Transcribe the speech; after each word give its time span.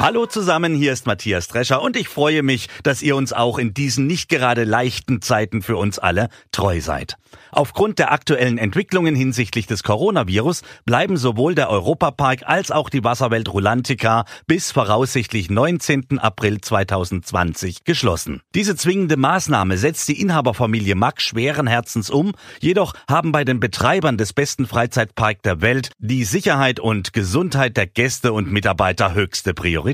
Hallo 0.00 0.24
zusammen, 0.24 0.74
hier 0.74 0.94
ist 0.94 1.06
Matthias 1.06 1.48
Drescher 1.48 1.82
und 1.82 1.94
ich 1.94 2.08
freue 2.08 2.42
mich, 2.42 2.70
dass 2.82 3.02
ihr 3.02 3.16
uns 3.16 3.34
auch 3.34 3.58
in 3.58 3.74
diesen 3.74 4.06
nicht 4.06 4.30
gerade 4.30 4.64
leichten 4.64 5.20
Zeiten 5.20 5.60
für 5.60 5.76
uns 5.76 5.98
alle 5.98 6.30
treu 6.52 6.80
seid. 6.80 7.18
Aufgrund 7.52 7.98
der 7.98 8.10
aktuellen 8.10 8.56
Entwicklungen 8.56 9.14
hinsichtlich 9.14 9.66
des 9.66 9.82
Coronavirus 9.82 10.62
bleiben 10.86 11.18
sowohl 11.18 11.54
der 11.54 11.68
Europapark 11.68 12.44
als 12.46 12.70
auch 12.70 12.88
die 12.88 13.04
Wasserwelt 13.04 13.52
Rulantica 13.52 14.24
bis 14.46 14.72
voraussichtlich 14.72 15.50
19. 15.50 16.18
April 16.18 16.62
2020 16.62 17.84
geschlossen. 17.84 18.40
Diese 18.54 18.76
zwingende 18.76 19.18
Maßnahme 19.18 19.76
setzt 19.76 20.08
die 20.08 20.18
Inhaberfamilie 20.18 20.94
Mack 20.94 21.20
schweren 21.20 21.66
Herzens 21.66 22.08
um, 22.08 22.32
jedoch 22.60 22.94
haben 23.06 23.32
bei 23.32 23.44
den 23.44 23.60
Betreibern 23.60 24.16
des 24.16 24.32
besten 24.32 24.66
Freizeitparks 24.66 25.42
der 25.42 25.60
Welt 25.60 25.90
die 25.98 26.24
Sicherheit 26.24 26.80
und 26.80 27.12
Gesundheit 27.12 27.76
der 27.76 27.86
Gäste 27.86 28.32
und 28.32 28.50
Mitarbeiter 28.50 29.12
höchste 29.12 29.52
Priorität. 29.52 29.89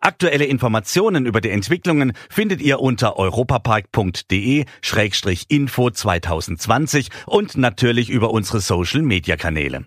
Aktuelle 0.00 0.44
Informationen 0.44 1.26
über 1.26 1.40
die 1.40 1.50
Entwicklungen 1.50 2.12
findet 2.28 2.60
ihr 2.60 2.78
unter 2.80 3.16
europapark.de-info 3.16 5.90
2020 5.90 7.08
und 7.26 7.56
natürlich 7.56 8.10
über 8.10 8.30
unsere 8.30 8.60
Social 8.60 9.02
Media 9.02 9.36
Kanäle. 9.36 9.86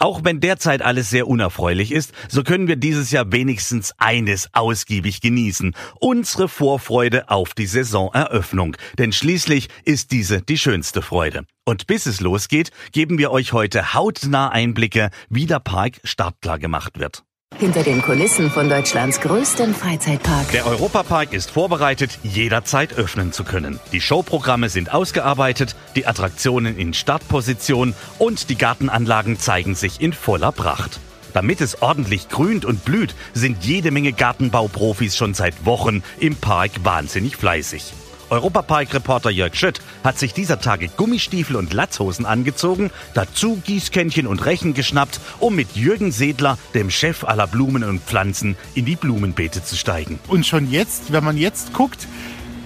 Auch 0.00 0.22
wenn 0.22 0.38
derzeit 0.38 0.80
alles 0.80 1.10
sehr 1.10 1.26
unerfreulich 1.26 1.90
ist, 1.90 2.12
so 2.28 2.44
können 2.44 2.68
wir 2.68 2.76
dieses 2.76 3.10
Jahr 3.10 3.32
wenigstens 3.32 3.92
eines 3.98 4.48
ausgiebig 4.52 5.20
genießen. 5.20 5.74
Unsere 5.98 6.48
Vorfreude 6.48 7.30
auf 7.30 7.52
die 7.52 7.66
Saisoneröffnung. 7.66 8.76
Denn 8.96 9.10
schließlich 9.10 9.68
ist 9.84 10.12
diese 10.12 10.40
die 10.40 10.56
schönste 10.56 11.02
Freude. 11.02 11.46
Und 11.64 11.88
bis 11.88 12.06
es 12.06 12.20
losgeht, 12.20 12.70
geben 12.92 13.18
wir 13.18 13.32
euch 13.32 13.52
heute 13.52 13.92
hautnah 13.92 14.50
Einblicke, 14.50 15.10
wie 15.30 15.46
der 15.46 15.58
Park 15.58 15.98
startklar 16.04 16.60
gemacht 16.60 17.00
wird. 17.00 17.24
Hinter 17.58 17.82
den 17.82 18.00
Kulissen 18.02 18.52
von 18.52 18.68
Deutschlands 18.68 19.20
größtem 19.20 19.74
Freizeitpark. 19.74 20.52
Der 20.52 20.64
Europapark 20.64 21.32
ist 21.32 21.50
vorbereitet, 21.50 22.20
jederzeit 22.22 22.92
öffnen 22.92 23.32
zu 23.32 23.42
können. 23.42 23.80
Die 23.90 24.00
Showprogramme 24.00 24.68
sind 24.68 24.92
ausgearbeitet, 24.92 25.74
die 25.96 26.06
Attraktionen 26.06 26.78
in 26.78 26.94
Startposition 26.94 27.94
und 28.18 28.48
die 28.48 28.56
Gartenanlagen 28.56 29.40
zeigen 29.40 29.74
sich 29.74 30.00
in 30.00 30.12
voller 30.12 30.52
Pracht. 30.52 31.00
Damit 31.34 31.60
es 31.60 31.82
ordentlich 31.82 32.28
grünt 32.28 32.64
und 32.64 32.84
blüht, 32.84 33.16
sind 33.34 33.64
jede 33.64 33.90
Menge 33.90 34.12
Gartenbauprofis 34.12 35.16
schon 35.16 35.34
seit 35.34 35.66
Wochen 35.66 36.04
im 36.20 36.36
Park 36.36 36.70
wahnsinnig 36.84 37.34
fleißig. 37.36 37.92
Europapark-Reporter 38.30 39.30
Jörg 39.30 39.54
Schött 39.54 39.80
hat 40.04 40.18
sich 40.18 40.34
dieser 40.34 40.60
Tage 40.60 40.88
Gummistiefel 40.88 41.56
und 41.56 41.72
Latzhosen 41.72 42.26
angezogen, 42.26 42.90
dazu 43.14 43.60
Gießkännchen 43.64 44.26
und 44.26 44.44
Rechen 44.44 44.74
geschnappt, 44.74 45.20
um 45.40 45.54
mit 45.54 45.76
Jürgen 45.76 46.12
Sedler, 46.12 46.58
dem 46.74 46.90
Chef 46.90 47.24
aller 47.24 47.46
Blumen 47.46 47.84
und 47.84 48.00
Pflanzen, 48.02 48.56
in 48.74 48.84
die 48.84 48.96
Blumenbeete 48.96 49.64
zu 49.64 49.76
steigen. 49.76 50.18
Und 50.28 50.46
schon 50.46 50.70
jetzt, 50.70 51.12
wenn 51.12 51.24
man 51.24 51.36
jetzt 51.36 51.72
guckt, 51.72 52.06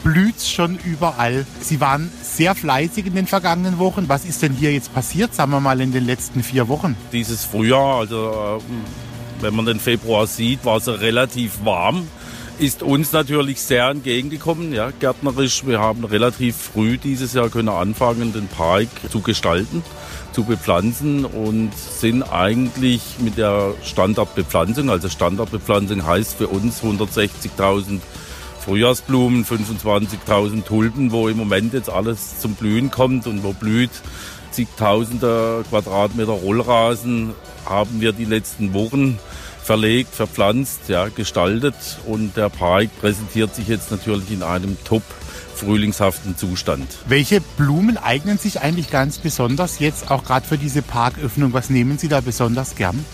blüht's 0.02 0.50
schon 0.50 0.78
überall. 0.84 1.46
Sie 1.60 1.80
waren 1.80 2.10
sehr 2.22 2.54
fleißig 2.54 3.06
in 3.06 3.14
den 3.14 3.26
vergangenen 3.26 3.78
Wochen. 3.78 4.08
Was 4.08 4.24
ist 4.24 4.42
denn 4.42 4.52
hier 4.52 4.72
jetzt 4.72 4.92
passiert, 4.92 5.34
sagen 5.34 5.52
wir 5.52 5.60
mal, 5.60 5.80
in 5.80 5.92
den 5.92 6.04
letzten 6.04 6.42
vier 6.42 6.68
Wochen? 6.68 6.96
Dieses 7.12 7.44
Frühjahr, 7.44 7.98
also 7.98 8.60
äh, 8.60 9.42
wenn 9.42 9.54
man 9.54 9.66
den 9.66 9.80
Februar 9.80 10.26
sieht, 10.26 10.64
war 10.64 10.76
es 10.76 10.88
relativ 10.88 11.64
warm 11.64 12.06
ist 12.58 12.82
uns 12.82 13.12
natürlich 13.12 13.60
sehr 13.60 13.88
entgegengekommen, 13.88 14.72
ja, 14.72 14.90
gärtnerisch. 14.90 15.66
Wir 15.66 15.80
haben 15.80 16.04
relativ 16.04 16.56
früh 16.56 16.98
dieses 16.98 17.32
Jahr 17.32 17.48
können 17.48 17.68
anfangen, 17.68 18.32
den 18.32 18.48
Park 18.48 18.88
zu 19.10 19.20
gestalten, 19.20 19.82
zu 20.32 20.44
bepflanzen 20.44 21.24
und 21.24 21.72
sind 21.74 22.22
eigentlich 22.22 23.02
mit 23.20 23.38
der 23.38 23.74
Standardbepflanzung, 23.82 24.90
also 24.90 25.08
Standardbepflanzung 25.08 26.06
heißt 26.06 26.36
für 26.36 26.48
uns 26.48 26.82
160.000 26.82 28.00
Frühjahrsblumen, 28.60 29.44
25.000 29.44 30.64
Tulpen, 30.64 31.10
wo 31.10 31.28
im 31.28 31.36
Moment 31.36 31.72
jetzt 31.74 31.90
alles 31.90 32.38
zum 32.38 32.54
Blühen 32.54 32.90
kommt 32.90 33.26
und 33.26 33.42
wo 33.42 33.52
blüht 33.52 33.90
zigtausende 34.52 35.64
Quadratmeter 35.68 36.32
Rollrasen 36.32 37.34
haben 37.64 38.00
wir 38.00 38.12
die 38.12 38.24
letzten 38.24 38.74
Wochen 38.74 39.18
verlegt, 39.62 40.14
verpflanzt, 40.14 40.88
ja, 40.88 41.08
gestaltet 41.08 41.74
und 42.06 42.36
der 42.36 42.48
Park 42.48 42.90
präsentiert 43.00 43.54
sich 43.54 43.68
jetzt 43.68 43.90
natürlich 43.90 44.30
in 44.30 44.42
einem 44.42 44.76
top 44.84 45.02
frühlingshaften 45.54 46.36
Zustand. 46.36 46.86
Welche 47.06 47.40
Blumen 47.40 47.96
eignen 47.96 48.38
sich 48.38 48.60
eigentlich 48.60 48.90
ganz 48.90 49.18
besonders 49.18 49.78
jetzt 49.78 50.10
auch 50.10 50.24
gerade 50.24 50.46
für 50.46 50.58
diese 50.58 50.82
Parköffnung? 50.82 51.52
Was 51.52 51.70
nehmen 51.70 51.98
Sie 51.98 52.08
da 52.08 52.20
besonders 52.20 52.74
gern? 52.74 53.04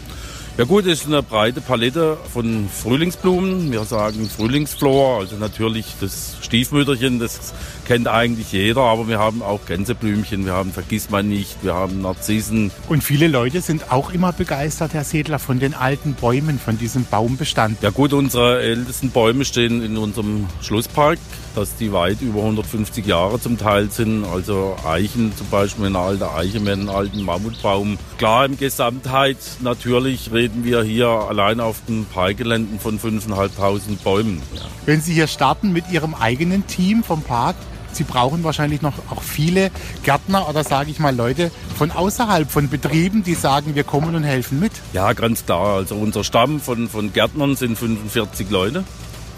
Ja 0.58 0.64
gut, 0.64 0.86
es 0.86 1.02
ist 1.02 1.06
eine 1.06 1.22
breite 1.22 1.60
Palette 1.60 2.16
von 2.32 2.68
Frühlingsblumen. 2.68 3.70
Wir 3.70 3.84
sagen 3.84 4.28
Frühlingsflor, 4.28 5.20
also 5.20 5.36
natürlich 5.36 5.86
das 6.00 6.36
Stiefmütterchen, 6.40 7.20
das 7.20 7.54
kennt 7.86 8.08
eigentlich 8.08 8.50
jeder, 8.50 8.80
aber 8.80 9.06
wir 9.06 9.20
haben 9.20 9.40
auch 9.40 9.60
Gänseblümchen, 9.66 10.44
wir 10.44 10.54
haben 10.54 10.72
Vergissmeinnicht, 10.72 11.58
wir 11.62 11.74
haben 11.74 12.02
Narzissen. 12.02 12.72
Und 12.88 13.04
viele 13.04 13.28
Leute 13.28 13.60
sind 13.60 13.92
auch 13.92 14.10
immer 14.10 14.32
begeistert, 14.32 14.94
Herr 14.94 15.04
Sedler, 15.04 15.38
von 15.38 15.60
den 15.60 15.74
alten 15.74 16.14
Bäumen, 16.14 16.58
von 16.58 16.76
diesem 16.76 17.04
Baumbestand. 17.04 17.80
Ja 17.80 17.90
gut, 17.90 18.12
unsere 18.12 18.60
ältesten 18.60 19.10
Bäume 19.10 19.44
stehen 19.44 19.80
in 19.80 19.96
unserem 19.96 20.48
Schlosspark, 20.60 21.20
dass 21.54 21.76
die 21.76 21.92
weit 21.92 22.20
über 22.20 22.40
150 22.40 23.06
Jahre 23.06 23.40
zum 23.40 23.58
Teil 23.58 23.92
sind. 23.92 24.24
Also 24.24 24.74
Eichen 24.84 25.32
zum 25.36 25.46
Beispiel, 25.50 25.86
eine 25.86 26.00
alte 26.00 26.34
Eiche 26.34 26.58
mit 26.58 26.72
einem 26.72 26.88
alten 26.88 27.22
Mammutbaum. 27.22 27.96
Klar, 28.18 28.46
im 28.46 28.58
Gesamtheit 28.58 29.36
natürlich 29.60 30.32
reden 30.32 30.64
wir 30.64 30.82
hier 30.82 31.06
allein 31.06 31.60
auf 31.60 31.76
den 31.86 32.04
Parkgeländen 32.04 32.80
von 32.80 32.98
5.500 32.98 34.02
Bäumen. 34.02 34.42
Ja. 34.54 34.62
Wenn 34.86 35.00
Sie 35.00 35.14
hier 35.14 35.28
starten 35.28 35.72
mit 35.72 35.88
Ihrem 35.92 36.14
eigenen 36.14 36.66
Team 36.66 37.04
vom 37.04 37.22
Park, 37.22 37.54
Sie 37.92 38.02
brauchen 38.02 38.42
wahrscheinlich 38.42 38.82
noch 38.82 38.94
auch 39.08 39.22
viele 39.22 39.70
Gärtner 40.02 40.48
oder 40.48 40.64
sage 40.64 40.90
ich 40.90 40.98
mal 40.98 41.14
Leute 41.14 41.52
von 41.76 41.92
außerhalb, 41.92 42.50
von 42.50 42.68
Betrieben, 42.68 43.22
die 43.22 43.34
sagen, 43.34 43.76
wir 43.76 43.84
kommen 43.84 44.16
und 44.16 44.24
helfen 44.24 44.58
mit. 44.58 44.72
Ja, 44.92 45.12
ganz 45.12 45.46
klar. 45.46 45.76
Also 45.76 45.94
unser 45.94 46.24
Stamm 46.24 46.60
von, 46.60 46.88
von 46.88 47.12
Gärtnern 47.12 47.54
sind 47.54 47.78
45 47.78 48.50
Leute. 48.50 48.82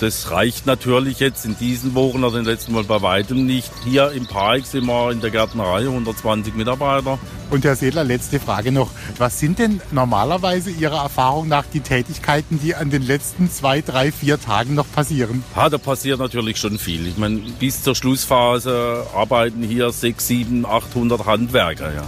Das 0.01 0.31
reicht 0.31 0.65
natürlich 0.65 1.21
jetzt 1.21 1.45
in 1.45 1.59
diesen 1.59 1.95
Wochen 1.95 2.25
oder 2.25 2.39
den 2.39 2.47
letzten 2.47 2.73
Mal 2.73 2.85
bei 2.85 3.03
weitem 3.03 3.45
nicht. 3.45 3.71
Hier 3.85 4.11
im 4.13 4.27
Park 4.27 4.65
sind 4.65 4.87
wir 4.87 5.11
in 5.11 5.21
der 5.21 5.31
Gärtnerei 5.31 5.81
120 5.81 6.55
Mitarbeiter. 6.55 7.19
Und 7.51 7.67
Herr 7.67 7.77
Sedler, 7.77 8.03
letzte 8.03 8.41
Frage 8.41 8.73
noch. 8.73 8.91
Was 9.19 9.39
sind 9.39 9.59
denn 9.59 9.83
normalerweise 9.91 10.71
Ihrer 10.71 11.03
Erfahrung 11.03 11.49
nach 11.49 11.67
die 11.67 11.81
Tätigkeiten, 11.81 12.59
die 12.63 12.75
an 12.75 12.89
den 12.89 13.03
letzten 13.03 13.51
zwei, 13.51 13.83
drei, 13.83 14.11
vier 14.11 14.41
Tagen 14.41 14.75
noch 14.75 14.91
passieren? 14.91 15.45
Ja, 15.55 15.69
da 15.69 15.77
passiert 15.77 16.19
natürlich 16.19 16.57
schon 16.57 16.79
viel. 16.79 17.07
Ich 17.07 17.19
meine, 17.19 17.37
bis 17.59 17.83
zur 17.83 17.95
Schlussphase 17.95 19.05
arbeiten 19.15 19.63
hier 19.63 19.93
6, 19.93 20.27
7, 20.27 20.65
800 20.65 21.27
Handwerker. 21.27 21.93
Ja 21.93 22.05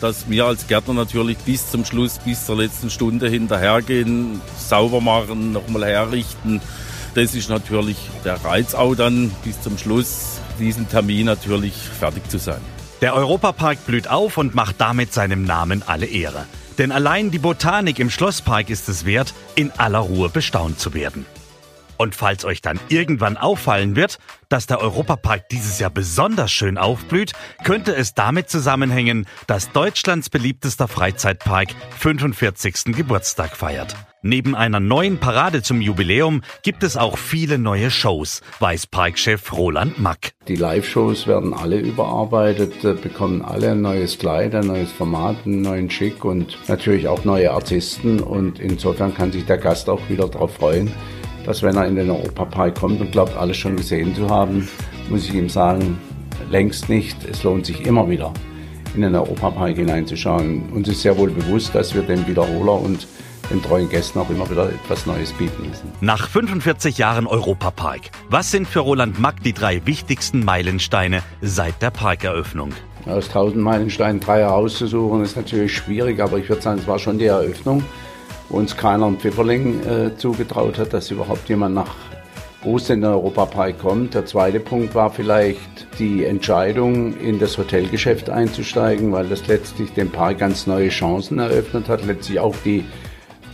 dass 0.00 0.28
wir 0.28 0.46
als 0.46 0.66
Gärtner 0.66 0.94
natürlich 0.94 1.38
bis 1.38 1.70
zum 1.70 1.84
Schluss, 1.84 2.18
bis 2.18 2.44
zur 2.44 2.56
letzten 2.56 2.90
Stunde 2.90 3.28
hinterhergehen, 3.28 4.40
sauber 4.58 5.00
machen, 5.00 5.52
nochmal 5.52 5.84
herrichten, 5.84 6.60
das 7.14 7.34
ist 7.34 7.48
natürlich 7.48 7.96
der 8.24 8.42
Reiz 8.44 8.74
auch 8.74 8.94
dann 8.94 9.30
bis 9.44 9.60
zum 9.60 9.78
Schluss, 9.78 10.40
diesen 10.58 10.88
Termin 10.88 11.26
natürlich 11.26 11.74
fertig 11.74 12.28
zu 12.30 12.38
sein. 12.38 12.60
Der 13.00 13.14
Europapark 13.14 13.84
blüht 13.86 14.08
auf 14.08 14.38
und 14.38 14.54
macht 14.54 14.80
damit 14.80 15.12
seinem 15.12 15.44
Namen 15.44 15.82
alle 15.84 16.06
Ehre. 16.06 16.46
Denn 16.78 16.92
allein 16.92 17.30
die 17.30 17.38
Botanik 17.38 17.98
im 17.98 18.10
Schlosspark 18.10 18.70
ist 18.70 18.88
es 18.88 19.04
wert, 19.04 19.34
in 19.56 19.72
aller 19.72 19.98
Ruhe 19.98 20.28
bestaunt 20.28 20.78
zu 20.78 20.94
werden. 20.94 21.26
Und 22.02 22.16
falls 22.16 22.44
euch 22.44 22.60
dann 22.60 22.80
irgendwann 22.88 23.36
auffallen 23.36 23.94
wird, 23.94 24.18
dass 24.48 24.66
der 24.66 24.80
Europapark 24.80 25.48
dieses 25.50 25.78
Jahr 25.78 25.88
besonders 25.90 26.50
schön 26.50 26.76
aufblüht, 26.76 27.32
könnte 27.62 27.94
es 27.94 28.12
damit 28.12 28.50
zusammenhängen, 28.50 29.24
dass 29.46 29.70
Deutschlands 29.70 30.28
beliebtester 30.28 30.88
Freizeitpark 30.88 31.68
45. 32.00 32.96
Geburtstag 32.96 33.56
feiert. 33.56 33.94
Neben 34.20 34.56
einer 34.56 34.80
neuen 34.80 35.18
Parade 35.18 35.62
zum 35.62 35.80
Jubiläum 35.80 36.42
gibt 36.64 36.82
es 36.82 36.96
auch 36.96 37.16
viele 37.18 37.56
neue 37.56 37.88
Shows, 37.92 38.40
weiß 38.58 38.88
Parkchef 38.88 39.52
Roland 39.52 40.00
Mack. 40.00 40.32
Die 40.48 40.56
Live-Shows 40.56 41.28
werden 41.28 41.54
alle 41.54 41.78
überarbeitet, 41.78 42.84
äh, 42.84 42.94
bekommen 42.94 43.42
alle 43.42 43.70
ein 43.70 43.80
neues 43.80 44.18
Kleid, 44.18 44.56
ein 44.56 44.66
neues 44.66 44.90
Format, 44.90 45.36
einen 45.44 45.62
neuen 45.62 45.88
Schick 45.88 46.24
und 46.24 46.58
natürlich 46.66 47.06
auch 47.06 47.24
neue 47.24 47.52
Artisten. 47.52 48.18
Und 48.18 48.58
insofern 48.58 49.14
kann 49.14 49.30
sich 49.30 49.46
der 49.46 49.58
Gast 49.58 49.88
auch 49.88 50.08
wieder 50.08 50.26
darauf 50.28 50.54
freuen, 50.54 50.90
dass 51.46 51.62
wenn 51.62 51.76
er 51.76 51.86
in 51.86 51.96
den 51.96 52.10
Europapark 52.10 52.78
kommt 52.78 53.00
und 53.00 53.12
glaubt, 53.12 53.36
alles 53.36 53.56
schon 53.56 53.76
gesehen 53.76 54.14
zu 54.14 54.28
haben, 54.28 54.68
muss 55.08 55.26
ich 55.26 55.34
ihm 55.34 55.48
sagen, 55.48 55.98
längst 56.50 56.88
nicht. 56.88 57.24
Es 57.24 57.42
lohnt 57.42 57.66
sich 57.66 57.84
immer 57.86 58.08
wieder 58.08 58.32
in 58.94 59.02
den 59.02 59.14
Europapark 59.14 59.76
hineinzuschauen. 59.76 60.70
Uns 60.72 60.88
ist 60.88 61.02
sehr 61.02 61.16
wohl 61.16 61.30
bewusst, 61.30 61.74
dass 61.74 61.94
wir 61.94 62.02
den 62.02 62.26
Wiederholer 62.26 62.80
und 62.80 63.06
den 63.50 63.62
treuen 63.62 63.88
Gästen 63.88 64.18
auch 64.18 64.30
immer 64.30 64.48
wieder 64.50 64.68
etwas 64.68 65.06
Neues 65.06 65.32
bieten 65.32 65.68
müssen. 65.68 65.92
Nach 66.00 66.28
45 66.28 66.98
Jahren 66.98 67.26
Europapark, 67.26 68.10
was 68.30 68.50
sind 68.50 68.68
für 68.68 68.80
Roland 68.80 69.18
Mack 69.18 69.42
die 69.42 69.52
drei 69.52 69.84
wichtigsten 69.86 70.44
Meilensteine 70.44 71.22
seit 71.40 71.82
der 71.82 71.90
Parkeröffnung? 71.90 72.72
Aus 73.06 73.28
1000 73.28 73.62
Meilensteinen 73.62 74.20
drei 74.20 74.40
herauszusuchen, 74.40 75.22
ist 75.22 75.36
natürlich 75.36 75.74
schwierig, 75.74 76.20
aber 76.20 76.38
ich 76.38 76.48
würde 76.48 76.62
sagen, 76.62 76.80
es 76.80 76.86
war 76.86 76.98
schon 76.98 77.18
die 77.18 77.26
Eröffnung, 77.26 77.82
uns 78.52 78.76
keiner 78.76 79.06
einen 79.06 79.18
Pfifferling 79.18 79.80
äh, 79.86 80.16
zugetraut 80.16 80.78
hat, 80.78 80.92
dass 80.92 81.10
überhaupt 81.10 81.48
jemand 81.48 81.74
nach 81.74 81.94
Ostern 82.64 82.98
in 82.98 83.02
den 83.02 83.10
Europapark 83.10 83.78
kommt. 83.80 84.14
Der 84.14 84.24
zweite 84.24 84.60
Punkt 84.60 84.94
war 84.94 85.10
vielleicht 85.10 85.98
die 85.98 86.24
Entscheidung, 86.24 87.18
in 87.18 87.38
das 87.38 87.58
Hotelgeschäft 87.58 88.30
einzusteigen, 88.30 89.10
weil 89.10 89.26
das 89.26 89.46
letztlich 89.48 89.92
dem 89.94 90.10
Park 90.10 90.38
ganz 90.38 90.66
neue 90.66 90.90
Chancen 90.90 91.38
eröffnet 91.38 91.88
hat, 91.88 92.06
letztlich 92.06 92.38
auch 92.38 92.54
die 92.64 92.84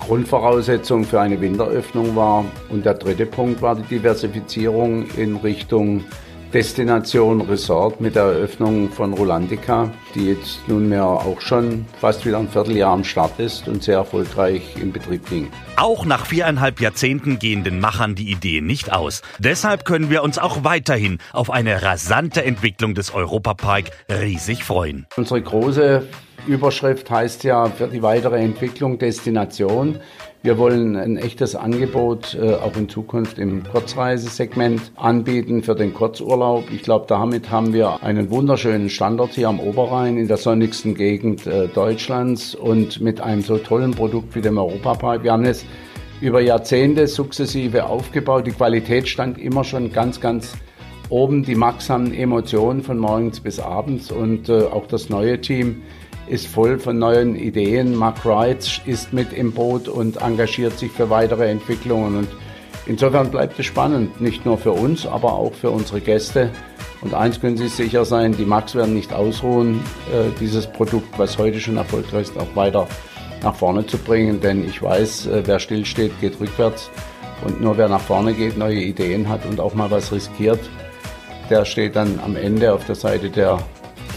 Grundvoraussetzung 0.00 1.04
für 1.04 1.20
eine 1.20 1.40
Winteröffnung 1.40 2.16
war. 2.16 2.44
Und 2.68 2.84
der 2.84 2.94
dritte 2.94 3.26
Punkt 3.26 3.62
war 3.62 3.76
die 3.76 3.82
Diversifizierung 3.82 5.06
in 5.16 5.36
Richtung 5.36 6.04
Destination 6.52 7.42
Resort 7.42 8.00
mit 8.00 8.16
der 8.16 8.22
Eröffnung 8.22 8.90
von 8.90 9.12
Rolandica, 9.12 9.92
die 10.14 10.28
jetzt 10.30 10.66
nunmehr 10.66 11.04
auch 11.04 11.42
schon 11.42 11.84
fast 12.00 12.24
wieder 12.24 12.38
ein 12.38 12.48
Vierteljahr 12.48 12.92
am 12.92 13.04
Start 13.04 13.38
ist 13.38 13.68
und 13.68 13.82
sehr 13.82 13.96
erfolgreich 13.96 14.62
in 14.80 14.90
Betrieb 14.90 15.28
ging. 15.28 15.50
Auch 15.76 16.06
nach 16.06 16.24
viereinhalb 16.24 16.80
Jahrzehnten 16.80 17.38
gehen 17.38 17.64
den 17.64 17.80
Machern 17.80 18.14
die 18.14 18.30
Ideen 18.30 18.66
nicht 18.66 18.90
aus. 18.90 19.20
Deshalb 19.38 19.84
können 19.84 20.08
wir 20.08 20.22
uns 20.22 20.38
auch 20.38 20.64
weiterhin 20.64 21.18
auf 21.34 21.50
eine 21.50 21.82
rasante 21.82 22.42
Entwicklung 22.42 22.94
des 22.94 23.12
Europapark 23.12 23.90
riesig 24.10 24.64
freuen. 24.64 25.06
Unsere 25.16 25.42
große 25.42 26.08
Überschrift 26.46 27.10
heißt 27.10 27.44
ja 27.44 27.66
für 27.66 27.88
die 27.88 28.02
weitere 28.02 28.38
Entwicklung 28.38 28.98
Destination. 28.98 30.00
Wir 30.40 30.56
wollen 30.56 30.94
ein 30.94 31.17
echtes 31.17 31.56
Angebot 31.56 32.38
äh, 32.40 32.55
auch 32.55 32.76
in 32.76 32.88
Zukunft 32.88 33.40
im 33.40 33.64
Kurzreisesegment 33.64 34.93
anbieten 34.94 35.64
für 35.64 35.75
den 35.75 35.93
Kurzurlaub. 35.93 36.70
Ich 36.73 36.82
glaube, 36.82 37.06
damit 37.08 37.50
haben 37.50 37.73
wir 37.73 38.05
einen 38.05 38.31
wunderschönen 38.31 38.88
Standort 38.88 39.32
hier 39.32 39.49
am 39.49 39.58
Oberrhein 39.58 40.17
in 40.17 40.29
der 40.29 40.37
sonnigsten 40.37 40.94
Gegend 40.94 41.49
äh, 41.49 41.67
Deutschlands 41.67 42.55
und 42.55 43.00
mit 43.00 43.20
einem 43.20 43.43
so 43.43 43.58
tollen 43.58 43.90
Produkt 43.90 44.37
wie 44.37 44.40
dem 44.40 44.58
Europapark. 44.58 45.25
Wir 45.25 45.32
haben 45.32 45.44
es 45.44 45.64
über 46.20 46.40
Jahrzehnte 46.40 47.08
sukzessive 47.08 47.87
aufgebaut. 47.87 48.46
Die 48.46 48.52
Qualität 48.52 49.08
stand 49.08 49.38
immer 49.38 49.64
schon 49.64 49.93
ganz, 49.93 50.20
ganz 50.20 50.55
oben. 51.08 51.43
Die 51.43 51.56
Max 51.56 51.90
haben 51.90 52.14
Emotionen 52.14 52.85
von 52.85 52.99
morgens 52.99 53.40
bis 53.40 53.58
abends 53.58 54.12
und 54.12 54.49
äh, 54.49 54.62
auch 54.62 54.87
das 54.87 55.08
neue 55.11 55.40
Team 55.40 55.82
ist 56.28 56.46
voll 56.46 56.78
von 56.78 56.98
neuen 56.98 57.36
Ideen. 57.36 57.94
Mark 57.94 58.25
Wright 58.25 58.82
ist 58.86 59.12
mit 59.12 59.32
im 59.32 59.52
Boot 59.52 59.88
und 59.88 60.20
engagiert 60.20 60.78
sich 60.78 60.92
für 60.92 61.10
weitere 61.10 61.50
Entwicklungen. 61.50 62.16
Und 62.19 62.28
insofern 62.86 63.30
bleibt 63.30 63.58
es 63.58 63.66
spannend, 63.66 64.20
nicht 64.20 64.44
nur 64.44 64.58
für 64.58 64.72
uns, 64.72 65.06
aber 65.06 65.32
auch 65.32 65.54
für 65.54 65.70
unsere 65.70 66.00
Gäste. 66.00 66.50
Und 67.00 67.14
eins 67.14 67.40
können 67.40 67.56
Sie 67.56 67.69
sicher 67.69 68.04
sein, 68.04 68.32
die 68.32 68.44
Max 68.44 68.75
werden 68.75 68.94
nicht 68.94 69.12
ausruhen, 69.12 69.80
äh, 70.12 70.30
dieses 70.40 70.66
Produkt, 70.66 71.19
was 71.19 71.38
heute 71.38 71.60
schon 71.60 71.76
erfolgreich 71.76 72.22
ist, 72.22 72.38
auch 72.38 72.56
weiter 72.56 72.86
nach 73.42 73.54
vorne 73.54 73.86
zu 73.86 73.98
bringen. 73.98 74.40
Denn 74.40 74.66
ich 74.66 74.82
weiß, 74.82 75.26
äh, 75.26 75.42
wer 75.46 75.58
stillsteht, 75.58 76.12
geht 76.20 76.40
rückwärts. 76.40 76.90
Und 77.44 77.60
nur 77.60 77.78
wer 77.78 77.88
nach 77.88 78.00
vorne 78.00 78.34
geht, 78.34 78.58
neue 78.58 78.80
Ideen 78.80 79.28
hat 79.28 79.46
und 79.46 79.60
auch 79.60 79.75
mal 79.75 79.90
was 79.90 80.10
riskiert, 80.12 80.60
der 81.50 81.64
steht 81.64 81.96
dann 81.96 82.20
am 82.22 82.36
Ende 82.36 82.72
auf 82.72 82.84
der 82.84 82.96
Seite 82.96 83.30
der 83.30 83.58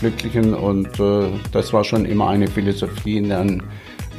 Glücklichen 0.01 0.55
und 0.55 0.99
äh, 0.99 1.29
das 1.51 1.71
war 1.73 1.83
schon 1.83 2.05
immer 2.05 2.27
eine 2.27 2.47
Philosophie 2.47 3.17
in 3.17 3.31
einem 3.31 3.61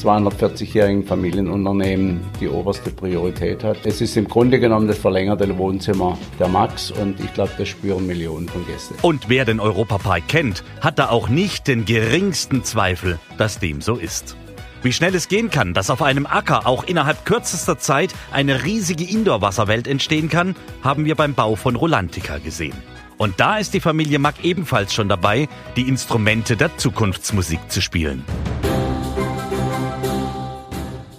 240-jährigen 0.00 1.04
Familienunternehmen 1.04 2.20
die 2.40 2.48
oberste 2.48 2.90
Priorität 2.90 3.62
hat. 3.64 3.78
Es 3.84 4.00
ist 4.00 4.16
im 4.16 4.28
Grunde 4.28 4.58
genommen 4.60 4.86
das 4.86 4.98
verlängerte 4.98 5.58
Wohnzimmer 5.58 6.16
der 6.38 6.48
Max 6.48 6.90
und 6.92 7.20
ich 7.20 7.34
glaube, 7.34 7.50
das 7.58 7.68
spüren 7.68 8.06
Millionen 8.06 8.48
von 8.48 8.64
Gästen. 8.66 8.94
Und 9.02 9.28
wer 9.28 9.44
den 9.44 9.60
Europapark 9.60 10.26
kennt, 10.28 10.62
hat 10.80 10.98
da 10.98 11.08
auch 11.08 11.28
nicht 11.28 11.66
den 11.66 11.84
geringsten 11.84 12.64
Zweifel, 12.64 13.18
dass 13.36 13.58
dem 13.58 13.80
so 13.80 13.96
ist. 13.96 14.36
Wie 14.84 14.92
schnell 14.92 15.14
es 15.14 15.28
gehen 15.28 15.50
kann, 15.50 15.74
dass 15.74 15.90
auf 15.90 16.02
einem 16.02 16.26
Acker 16.26 16.66
auch 16.66 16.84
innerhalb 16.84 17.24
kürzester 17.24 17.78
Zeit 17.78 18.14
eine 18.32 18.64
riesige 18.64 19.04
Indoor-Wasserwelt 19.04 19.86
entstehen 19.86 20.28
kann, 20.28 20.56
haben 20.82 21.04
wir 21.04 21.16
beim 21.16 21.34
Bau 21.34 21.54
von 21.54 21.76
Rolantica 21.76 22.38
gesehen. 22.38 22.74
Und 23.22 23.38
da 23.38 23.58
ist 23.58 23.72
die 23.72 23.78
Familie 23.78 24.18
Mack 24.18 24.42
ebenfalls 24.42 24.92
schon 24.92 25.08
dabei, 25.08 25.48
die 25.76 25.82
Instrumente 25.82 26.56
der 26.56 26.76
Zukunftsmusik 26.76 27.70
zu 27.70 27.80
spielen. 27.80 28.24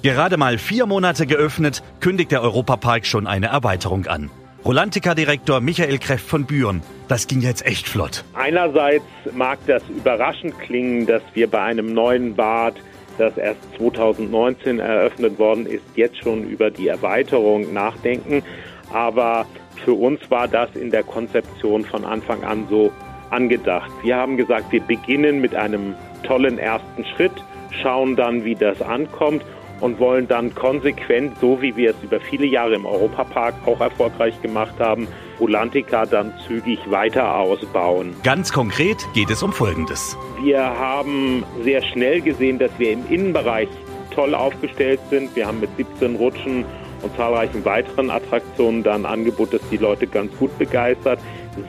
Gerade 0.01 0.35
mal 0.35 0.57
vier 0.57 0.85
Monate 0.85 1.25
geöffnet, 1.25 1.81
kündigt 2.01 2.31
der 2.31 2.41
Europapark 2.41 3.05
schon 3.05 3.25
eine 3.25 3.45
Erweiterung 3.47 4.05
an. 4.07 4.29
Rolantica-Direktor 4.65 5.61
Michael 5.61 5.97
Kreff 5.97 6.21
von 6.21 6.43
Büren. 6.43 6.81
Das 7.07 7.27
ging 7.27 7.39
jetzt 7.39 7.65
echt 7.65 7.87
flott. 7.87 8.25
Einerseits 8.33 9.05
mag 9.31 9.59
das 9.67 9.83
überraschend 9.87 10.59
klingen, 10.59 11.05
dass 11.05 11.21
wir 11.33 11.49
bei 11.49 11.61
einem 11.61 11.93
neuen 11.93 12.35
Bad, 12.35 12.75
das 13.17 13.37
erst 13.37 13.61
2019 13.77 14.79
eröffnet 14.79 15.39
worden 15.39 15.65
ist, 15.67 15.85
jetzt 15.95 16.17
schon 16.17 16.49
über 16.49 16.69
die 16.69 16.89
Erweiterung 16.89 17.71
nachdenken. 17.71 18.43
Aber 18.91 19.45
für 19.79 19.93
uns 19.93 20.19
war 20.29 20.47
das 20.47 20.75
in 20.75 20.91
der 20.91 21.03
Konzeption 21.03 21.83
von 21.85 22.05
Anfang 22.05 22.43
an 22.43 22.67
so 22.69 22.91
angedacht. 23.29 23.91
Wir 24.03 24.15
haben 24.15 24.37
gesagt, 24.37 24.71
wir 24.71 24.81
beginnen 24.81 25.41
mit 25.41 25.55
einem 25.55 25.95
tollen 26.23 26.57
ersten 26.57 27.05
Schritt, 27.05 27.33
schauen 27.81 28.15
dann, 28.15 28.45
wie 28.45 28.55
das 28.55 28.81
ankommt 28.81 29.43
und 29.81 29.99
wollen 29.99 30.27
dann 30.27 30.53
konsequent, 30.55 31.37
so 31.41 31.61
wie 31.61 31.75
wir 31.75 31.91
es 31.91 31.95
über 32.03 32.19
viele 32.19 32.45
Jahre 32.45 32.75
im 32.75 32.85
Europapark 32.85 33.55
auch 33.65 33.81
erfolgreich 33.81 34.41
gemacht 34.41 34.75
haben, 34.79 35.07
Rulantica 35.39 36.05
dann 36.05 36.33
zügig 36.47 36.79
weiter 36.89 37.35
ausbauen. 37.35 38.13
Ganz 38.23 38.53
konkret 38.53 39.05
geht 39.13 39.29
es 39.29 39.43
um 39.43 39.51
Folgendes. 39.51 40.15
Wir 40.41 40.61
haben 40.61 41.43
sehr 41.63 41.81
schnell 41.83 42.21
gesehen, 42.21 42.59
dass 42.59 42.71
wir 42.77 42.93
im 42.93 43.05
Innenbereich 43.09 43.67
toll 44.11 44.35
aufgestellt 44.35 44.99
sind. 45.09 45.35
Wir 45.35 45.47
haben 45.47 45.59
mit 45.59 45.69
17 45.75 46.15
Rutschen 46.15 46.65
und 47.03 47.15
zahlreichen 47.15 47.63
weiteren 47.65 48.09
Attraktionen 48.09 48.81
dann 48.83 49.05
ein 49.05 49.11
Angebot, 49.11 49.53
das 49.53 49.61
die 49.69 49.77
Leute 49.77 50.07
ganz 50.07 50.35
gut 50.37 50.57
begeistert, 50.57 51.19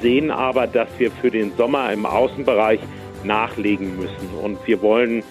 sehen 0.00 0.30
aber, 0.30 0.66
dass 0.66 0.88
wir 0.98 1.10
für 1.10 1.30
den 1.30 1.52
Sommer 1.56 1.92
im 1.92 2.06
Außenbereich 2.06 2.80
nachlegen 3.24 3.96
müssen. 3.96 4.30
Und 4.42 4.58
wir 4.66 4.80
wollen 4.82 5.22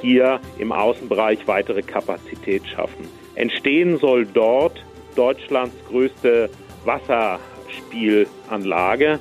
hier 0.00 0.40
im 0.58 0.72
Außenbereich 0.72 1.46
weitere 1.46 1.82
Kapazität 1.82 2.66
schaffen. 2.66 3.06
Entstehen 3.34 3.98
soll 3.98 4.24
dort 4.26 4.82
Deutschlands 5.16 5.74
größte 5.88 6.50
Wasserspielanlage. 6.84 9.18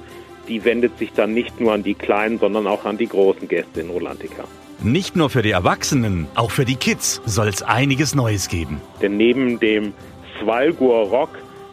Die 0.48 0.64
wendet 0.66 0.98
sich 0.98 1.14
dann 1.14 1.34
nicht 1.34 1.60
nur 1.60 1.74
an 1.74 1.84
die 1.84 1.96
kleinen, 1.96 2.40
sondern 2.40 2.68
auch 2.68 2.86
an 2.86 2.98
die 2.98 3.08
großen 3.08 3.48
Gäste 3.48 3.82
in 3.82 3.90
Rolantica. 3.90 4.46
Nicht 4.82 5.18
nur 5.18 5.30
für 5.30 5.42
die 5.42 5.52
Erwachsenen, 5.52 6.28
auch 6.36 6.52
für 6.52 6.64
die 6.64 6.78
Kids 6.78 7.22
soll 7.26 7.50
es 7.50 7.64
einiges 7.64 8.16
Neues 8.16 8.48
geben. 8.48 8.80
Denn 9.02 9.18
neben 9.18 9.60
dem 9.60 9.92
Svalgur 10.40 11.08
Rock. 11.10 11.30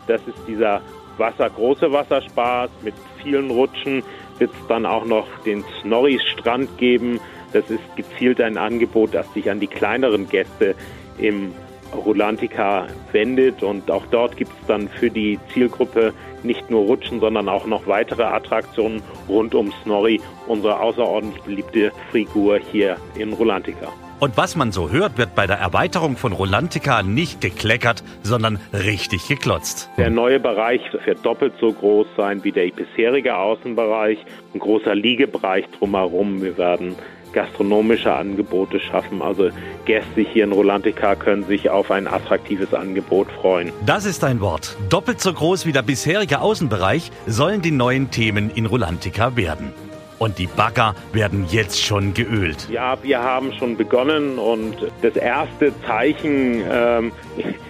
Das 0.06 0.20
ist 0.26 0.38
dieser 0.46 0.80
Wasser, 1.18 1.50
große 1.50 1.92
Wasserspaß 1.92 2.70
mit 2.82 2.94
vielen 3.22 3.50
Rutschen. 3.50 4.02
Wird 4.38 4.50
es 4.52 4.66
dann 4.68 4.86
auch 4.86 5.04
noch 5.04 5.26
den 5.44 5.64
Snorris 5.80 6.22
Strand 6.22 6.76
geben. 6.78 7.20
Das 7.52 7.70
ist 7.70 7.96
gezielt 7.96 8.40
ein 8.40 8.58
Angebot, 8.58 9.14
das 9.14 9.32
sich 9.32 9.50
an 9.50 9.60
die 9.60 9.66
kleineren 9.66 10.28
Gäste 10.28 10.74
im 11.18 11.54
Rolantica 11.94 12.86
wendet. 13.12 13.62
Und 13.62 13.90
auch 13.90 14.04
dort 14.10 14.36
gibt 14.36 14.50
es 14.60 14.66
dann 14.66 14.88
für 14.88 15.10
die 15.10 15.38
Zielgruppe 15.52 16.12
nicht 16.42 16.70
nur 16.70 16.82
Rutschen, 16.82 17.20
sondern 17.20 17.48
auch 17.48 17.66
noch 17.66 17.86
weitere 17.86 18.24
Attraktionen 18.24 19.02
rund 19.28 19.54
um 19.54 19.72
Snorri, 19.82 20.20
unsere 20.46 20.80
außerordentlich 20.80 21.42
beliebte 21.42 21.92
Figur 22.12 22.58
hier 22.58 22.96
in 23.16 23.32
Rolantica. 23.32 23.92
Und 24.18 24.36
was 24.36 24.56
man 24.56 24.72
so 24.72 24.90
hört, 24.90 25.18
wird 25.18 25.34
bei 25.34 25.46
der 25.46 25.58
Erweiterung 25.58 26.16
von 26.16 26.32
Rolantica 26.32 27.02
nicht 27.02 27.40
gekleckert, 27.42 28.02
sondern 28.22 28.58
richtig 28.72 29.28
geklotzt. 29.28 29.90
Der 29.98 30.08
neue 30.08 30.40
Bereich 30.40 30.80
wird 31.04 31.24
doppelt 31.24 31.52
so 31.60 31.72
groß 31.72 32.06
sein 32.16 32.42
wie 32.42 32.52
der 32.52 32.68
bisherige 32.70 33.36
Außenbereich. 33.36 34.18
Ein 34.54 34.58
großer 34.58 34.94
Liegebereich 34.94 35.66
drumherum. 35.78 36.42
Wir 36.42 36.56
werden 36.56 36.94
gastronomische 37.32 38.14
Angebote 38.14 38.80
schaffen. 38.80 39.20
Also 39.20 39.50
Gäste 39.84 40.22
hier 40.22 40.44
in 40.44 40.52
Rolantica 40.52 41.14
können 41.14 41.44
sich 41.44 41.68
auf 41.68 41.90
ein 41.90 42.06
attraktives 42.06 42.72
Angebot 42.72 43.30
freuen. 43.30 43.72
Das 43.84 44.06
ist 44.06 44.24
ein 44.24 44.40
Wort. 44.40 44.76
Doppelt 44.88 45.20
so 45.20 45.32
groß 45.34 45.66
wie 45.66 45.72
der 45.72 45.82
bisherige 45.82 46.40
Außenbereich 46.40 47.12
sollen 47.26 47.60
die 47.60 47.70
neuen 47.70 48.10
Themen 48.10 48.50
in 48.50 48.64
Rolantica 48.64 49.36
werden. 49.36 49.72
Und 50.18 50.38
die 50.38 50.46
Bagger 50.46 50.94
werden 51.12 51.46
jetzt 51.50 51.82
schon 51.82 52.14
geölt. 52.14 52.68
Ja, 52.70 52.96
wir 53.02 53.22
haben 53.22 53.52
schon 53.58 53.76
begonnen 53.76 54.38
und 54.38 54.76
das 55.02 55.16
erste 55.16 55.72
Zeichen 55.86 56.62
ähm, 56.70 57.12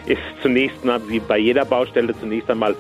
ist 0.07 0.21
zunächst 0.43 0.79
wie 1.09 1.21
bei 1.21 1.39
jeder 1.39 1.65
Baustelle 1.65 2.15
zunächst 2.19 2.51
einmal 2.51 2.77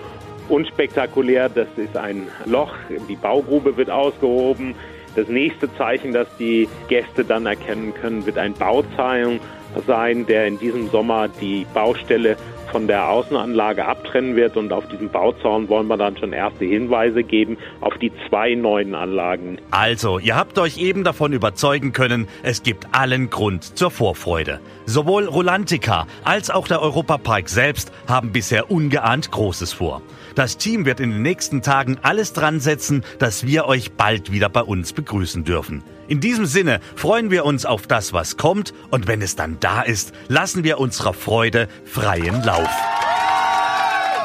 unspektakulär. 0.48 1.48
Das 1.48 1.68
ist 1.76 1.96
ein 1.96 2.28
Loch, 2.44 2.74
die 3.08 3.16
Baugrube 3.16 3.76
wird 3.76 3.90
ausgehoben. 3.90 4.74
Das 5.14 5.28
nächste 5.28 5.74
Zeichen, 5.76 6.12
das 6.12 6.28
die 6.38 6.68
Gäste 6.88 7.24
dann 7.24 7.46
erkennen 7.46 7.94
können, 7.94 8.26
wird 8.26 8.38
ein 8.38 8.52
Bauzeichen 8.52 9.40
sein, 9.86 10.26
der 10.26 10.46
in 10.46 10.58
diesem 10.58 10.88
Sommer 10.90 11.28
die 11.28 11.66
Baustelle 11.72 12.36
von 12.70 12.86
der 12.86 13.08
Außenanlage 13.08 13.84
abtrennen 13.84 14.36
wird 14.36 14.56
und 14.56 14.72
auf 14.72 14.86
diesem 14.88 15.08
Bauzaun 15.08 15.68
wollen 15.68 15.86
wir 15.86 15.96
dann 15.96 16.16
schon 16.16 16.32
erste 16.32 16.64
Hinweise 16.64 17.22
geben 17.22 17.56
auf 17.80 17.96
die 17.98 18.12
zwei 18.28 18.54
neuen 18.54 18.94
Anlagen. 18.94 19.58
Also, 19.70 20.18
ihr 20.18 20.36
habt 20.36 20.58
euch 20.58 20.78
eben 20.78 21.04
davon 21.04 21.32
überzeugen 21.32 21.92
können, 21.92 22.28
es 22.42 22.62
gibt 22.62 22.86
allen 22.92 23.30
Grund 23.30 23.78
zur 23.78 23.90
Vorfreude. 23.90 24.60
Sowohl 24.84 25.26
Rolantica 25.26 26.06
als 26.24 26.50
auch 26.50 26.68
der 26.68 26.80
Europapark 26.80 27.48
selbst 27.48 27.92
haben 28.08 28.32
bisher 28.32 28.70
ungeahnt 28.70 29.30
Großes 29.30 29.72
vor. 29.72 30.02
Das 30.34 30.58
Team 30.58 30.84
wird 30.84 31.00
in 31.00 31.10
den 31.10 31.22
nächsten 31.22 31.62
Tagen 31.62 31.98
alles 32.02 32.32
dran 32.32 32.60
setzen, 32.60 33.04
dass 33.18 33.46
wir 33.46 33.66
euch 33.66 33.92
bald 33.92 34.32
wieder 34.32 34.48
bei 34.48 34.62
uns 34.62 34.92
begrüßen 34.92 35.44
dürfen. 35.44 35.82
In 36.08 36.20
diesem 36.20 36.46
Sinne 36.46 36.80
freuen 36.94 37.30
wir 37.30 37.44
uns 37.44 37.66
auf 37.66 37.86
das, 37.86 38.12
was 38.12 38.36
kommt 38.36 38.72
und 38.90 39.08
wenn 39.08 39.22
es 39.22 39.34
dann 39.34 39.58
da 39.60 39.82
ist, 39.82 40.12
lassen 40.28 40.62
wir 40.62 40.78
unserer 40.78 41.14
Freude 41.14 41.68
freien 41.84 42.44
Lauf. 42.44 42.70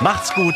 Macht's 0.02 0.34
gut 0.34 0.56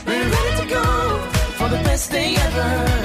The 1.71 1.77
best 1.83 2.11
day 2.11 2.35
ever. 2.35 3.00